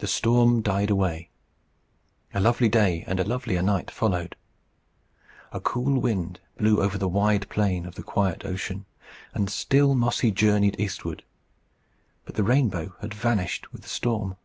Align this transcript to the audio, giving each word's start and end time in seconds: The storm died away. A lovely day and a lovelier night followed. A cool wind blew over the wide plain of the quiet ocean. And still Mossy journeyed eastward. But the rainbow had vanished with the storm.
The 0.00 0.06
storm 0.06 0.60
died 0.60 0.90
away. 0.90 1.30
A 2.34 2.40
lovely 2.40 2.68
day 2.68 3.04
and 3.06 3.18
a 3.18 3.24
lovelier 3.24 3.62
night 3.62 3.90
followed. 3.90 4.36
A 5.50 5.60
cool 5.60 5.98
wind 5.98 6.40
blew 6.58 6.82
over 6.82 6.98
the 6.98 7.08
wide 7.08 7.48
plain 7.48 7.86
of 7.86 7.94
the 7.94 8.02
quiet 8.02 8.44
ocean. 8.44 8.84
And 9.32 9.48
still 9.48 9.94
Mossy 9.94 10.30
journeyed 10.30 10.78
eastward. 10.78 11.22
But 12.26 12.34
the 12.34 12.44
rainbow 12.44 12.96
had 13.00 13.14
vanished 13.14 13.72
with 13.72 13.80
the 13.80 13.88
storm. 13.88 14.36